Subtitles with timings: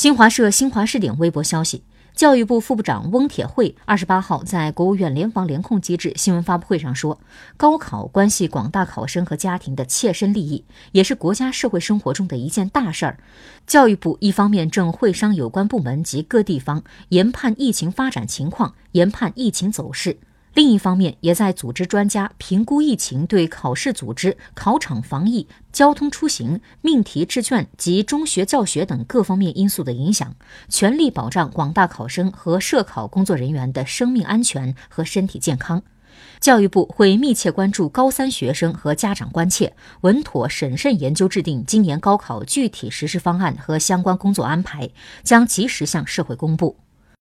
[0.00, 1.84] 新华社新华视点微博消息。
[2.14, 7.20] 教育部副部长翁铁慧二十八号在国务院联防联控机制新闻发布会上说
[7.58, 13.18] ：“高考关系广大考生和家庭的切身利益，也是国家社会生活中的一件大事儿。
[13.66, 20.16] 教育部一方面正会商有关部门及各地方，研判疫情发展情况，研判疫情走势。”
[20.52, 30.34] 另一方面，也在组织专家评估疫情对考试组织、考场防疫、交通出行、命题制卷及中学教学等各方面因素的影响，
[30.68, 35.82] 全力保障广大考生和涉考工作人员的生命安全和身体健康。
[36.40, 44.90] 教育部会密切关注高三学生和家长关切，稳妥审慎研究制定今年高考具体实施方案和相关工作安排，
[45.22, 46.76] 将及时向社会公布。